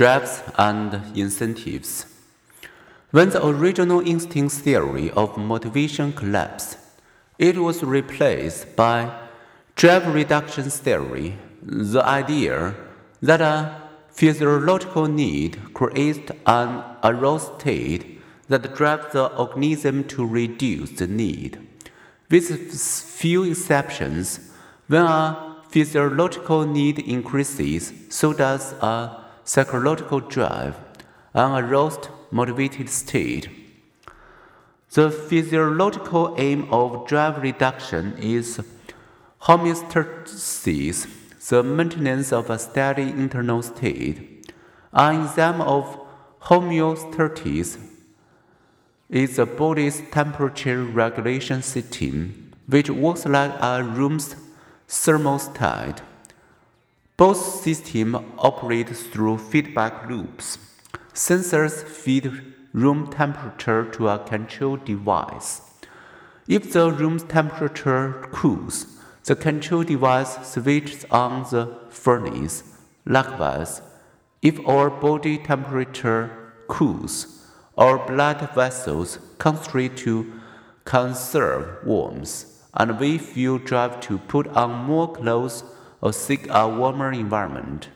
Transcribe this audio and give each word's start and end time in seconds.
drives 0.00 0.42
and 0.56 1.14
incentives. 1.14 2.06
When 3.10 3.28
the 3.28 3.46
original 3.46 4.00
instinct 4.00 4.54
theory 4.54 5.10
of 5.10 5.36
motivation 5.36 6.14
collapsed, 6.14 6.78
it 7.38 7.58
was 7.58 7.82
replaced 7.82 8.76
by 8.76 9.12
drive 9.76 10.06
reduction 10.14 10.70
theory, 10.70 11.36
the 11.62 12.02
idea 12.02 12.74
that 13.20 13.42
a 13.42 13.76
physiological 14.10 15.06
need 15.06 15.74
creates 15.74 16.32
an 16.46 16.82
aroused 17.04 17.60
state 17.60 18.22
that 18.48 18.74
drives 18.74 19.12
the 19.12 19.26
organism 19.36 20.04
to 20.04 20.26
reduce 20.26 20.92
the 20.92 21.08
need. 21.08 21.58
With 22.30 22.48
few 23.20 23.42
exceptions, 23.42 24.50
when 24.86 25.02
a 25.02 25.56
physiological 25.68 26.64
need 26.64 27.00
increases, 27.00 27.92
so 28.08 28.32
does 28.32 28.72
a 28.80 29.19
psychological 29.44 30.20
drive, 30.20 30.76
an 31.34 31.64
aroused, 31.64 32.08
motivated 32.30 32.88
state. 32.88 33.48
The 34.92 35.10
physiological 35.10 36.34
aim 36.38 36.68
of 36.72 37.06
drive 37.06 37.42
reduction 37.42 38.16
is 38.18 38.60
homeostasis, 39.42 41.08
the 41.48 41.62
maintenance 41.62 42.32
of 42.32 42.50
a 42.50 42.58
steady 42.58 43.02
internal 43.02 43.62
state. 43.62 44.52
An 44.92 45.22
example 45.22 45.68
of 45.68 46.00
homeostasis 46.42 47.78
is 49.08 49.36
the 49.36 49.46
body's 49.46 50.02
temperature 50.10 50.82
regulation 50.84 51.62
system, 51.62 52.52
which 52.66 52.90
works 52.90 53.26
like 53.26 53.52
a 53.60 53.82
room's 53.82 54.36
thermostat. 54.88 56.00
Both 57.20 57.60
systems 57.60 58.16
operate 58.38 58.88
through 58.96 59.36
feedback 59.36 60.08
loops. 60.08 60.56
Sensors 61.12 61.84
feed 61.84 62.32
room 62.72 63.10
temperature 63.10 63.84
to 63.90 64.08
a 64.08 64.18
control 64.20 64.78
device. 64.78 65.60
If 66.48 66.72
the 66.72 66.90
room's 66.90 67.24
temperature 67.24 68.26
cools, 68.32 68.86
the 69.24 69.36
control 69.36 69.82
device 69.82 70.50
switches 70.50 71.04
on 71.10 71.42
the 71.50 71.80
furnace. 71.90 72.64
Likewise, 73.04 73.82
if 74.40 74.58
our 74.66 74.88
body 74.88 75.36
temperature 75.36 76.54
cools, 76.68 77.46
our 77.76 77.98
blood 77.98 78.48
vessels 78.54 79.18
constrict 79.36 79.98
to 79.98 80.40
conserve 80.86 81.84
warmth, 81.84 82.46
and 82.72 82.98
we 82.98 83.18
feel 83.18 83.58
drive 83.58 84.00
to 84.00 84.16
put 84.16 84.46
on 84.56 84.86
more 84.86 85.12
clothes 85.12 85.64
or 86.00 86.12
seek 86.12 86.46
a 86.50 86.68
warmer 86.68 87.12
environment. 87.12 87.88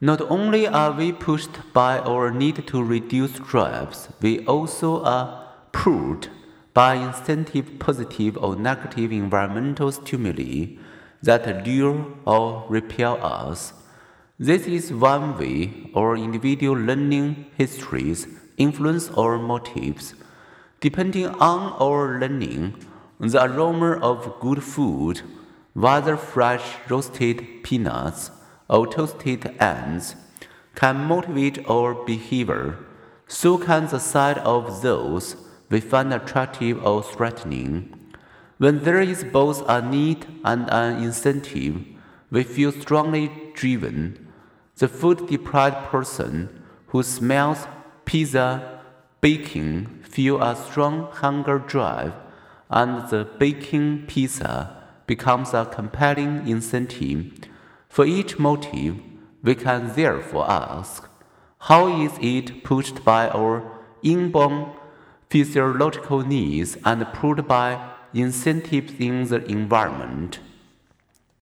Not 0.00 0.20
only 0.30 0.66
are 0.68 0.92
we 0.92 1.10
pushed 1.10 1.72
by 1.72 1.98
our 1.98 2.30
need 2.30 2.66
to 2.68 2.82
reduce 2.82 3.32
drives, 3.32 4.08
we 4.20 4.44
also 4.46 5.02
are 5.02 5.48
pulled 5.72 6.28
by 6.72 6.94
incentive 6.94 7.80
positive 7.80 8.38
or 8.38 8.54
negative 8.54 9.10
environmental 9.10 9.90
stimuli 9.90 10.76
that 11.22 11.66
lure 11.66 12.06
or 12.24 12.64
repel 12.68 13.18
us. 13.24 13.72
This 14.38 14.68
is 14.68 14.92
one 14.92 15.36
way 15.36 15.90
our 15.96 16.16
individual 16.16 16.76
learning 16.76 17.46
histories 17.56 18.28
influence 18.56 19.10
our 19.10 19.36
motives. 19.36 20.14
Depending 20.80 21.26
on 21.26 21.72
our 21.80 22.20
learning, 22.20 22.76
the 23.18 23.42
aroma 23.42 23.98
of 23.98 24.38
good 24.38 24.62
food 24.62 25.22
whether 25.74 26.16
fresh 26.16 26.76
roasted 26.88 27.62
peanuts 27.62 28.30
or 28.68 28.86
toasted 28.86 29.54
ants, 29.60 30.14
can 30.74 31.04
motivate 31.04 31.68
our 31.68 31.94
behavior. 31.94 32.78
So 33.26 33.58
can 33.58 33.86
the 33.86 33.98
sight 33.98 34.38
of 34.38 34.82
those 34.82 35.36
we 35.70 35.80
find 35.80 36.12
attractive 36.12 36.84
or 36.84 37.02
threatening. 37.02 37.94
When 38.58 38.84
there 38.84 39.00
is 39.00 39.22
both 39.24 39.68
a 39.68 39.82
need 39.82 40.26
and 40.44 40.68
an 40.70 41.02
incentive, 41.02 41.84
we 42.30 42.42
feel 42.42 42.72
strongly 42.72 43.30
driven. 43.54 44.26
The 44.76 44.88
food 44.88 45.26
deprived 45.28 45.88
person 45.88 46.62
who 46.88 47.02
smells 47.02 47.66
pizza 48.04 48.80
baking 49.20 50.02
feel 50.02 50.40
a 50.42 50.56
strong 50.56 51.08
hunger 51.12 51.58
drive, 51.58 52.14
and 52.70 53.08
the 53.10 53.28
baking 53.38 54.06
pizza 54.06 54.77
becomes 55.08 55.52
a 55.52 55.64
compelling 55.64 56.46
incentive. 56.46 57.32
For 57.88 58.04
each 58.04 58.38
motive, 58.38 59.00
we 59.42 59.56
can 59.56 59.92
therefore 59.96 60.48
ask 60.48 61.08
how 61.62 61.88
is 61.88 62.12
it 62.20 62.62
pushed 62.62 63.04
by 63.04 63.28
our 63.30 63.64
inborn 64.02 64.70
physiological 65.28 66.20
needs 66.20 66.76
and 66.84 67.04
pulled 67.12 67.48
by 67.48 67.94
incentives 68.14 68.92
in 69.00 69.26
the 69.26 69.44
environment? 69.50 70.38